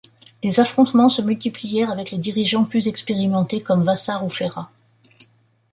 Les 0.41 0.59
affrontements 0.59 1.09
se 1.09 1.21
multiplièrent 1.21 1.91
avec 1.91 2.09
les 2.09 2.17
dirigeants 2.17 2.63
plus 2.65 2.87
expérimentés 2.87 3.61
comme 3.61 3.83
Vassart 3.83 4.25
ou 4.25 4.31
Ferrat. 4.31 4.71